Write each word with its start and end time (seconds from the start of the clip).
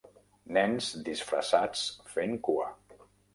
Nens 0.55 0.87
disfressats 1.09 1.85
fent 2.15 2.35
cua. 2.49 2.67